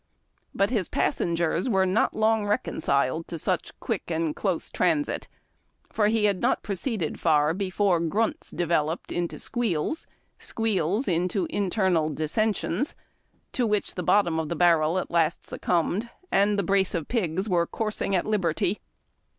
[0.55, 5.03] But his passengers were not long reconciled to such quick and close FORAGING.
[5.03, 5.27] 249 transit,
[5.93, 10.07] for he had not proceeded far before grunts developed mto squeals,
[10.39, 12.95] squeals into internal dissensions,
[13.51, 17.47] to which the bottom of the barrel at last succumbed, and a brace of pigs
[17.47, 18.79] were coursing at liberty.